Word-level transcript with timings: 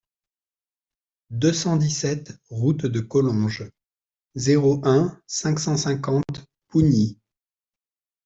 deux 1.29 1.53
cent 1.53 1.77
dix-sept 1.77 2.33
route 2.49 2.87
de 2.87 3.01
Collonges, 3.01 3.69
zéro 4.33 4.81
un, 4.83 5.21
cinq 5.27 5.59
cent 5.59 5.77
cinquante 5.77 6.43
Pougny 6.69 7.19